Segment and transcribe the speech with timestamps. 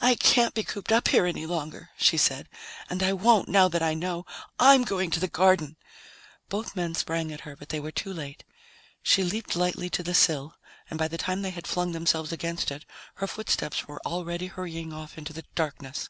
[0.00, 2.48] "I can't be cooped up here any longer," she said.
[2.88, 4.24] "And I won't, now that I know.
[4.60, 5.76] I'm going to the garden."
[6.48, 8.44] Both men sprang at her, but they were too late.
[9.02, 10.54] She leaped lightly to the sill,
[10.88, 12.84] and by the time they had flung themselves against it,
[13.16, 16.08] her footsteps were already hurrying off into the darkness.